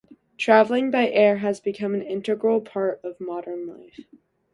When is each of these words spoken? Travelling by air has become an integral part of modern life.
Travelling 0.35 0.89
by 0.89 1.09
air 1.11 1.37
has 1.37 1.59
become 1.59 1.93
an 1.93 2.01
integral 2.01 2.59
part 2.59 2.99
of 3.03 3.19
modern 3.19 3.67
life. 3.67 3.99